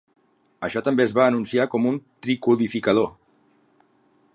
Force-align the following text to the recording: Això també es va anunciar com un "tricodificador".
Això 0.67 0.81
també 0.87 1.05
es 1.05 1.13
va 1.19 1.27
anunciar 1.33 1.67
com 1.75 1.87
un 1.91 2.01
"tricodificador". 2.27 3.13